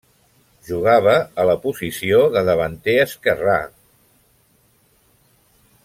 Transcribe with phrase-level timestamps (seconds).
[0.69, 1.13] Jugava
[1.43, 3.59] a la posició de davanter esquerrà.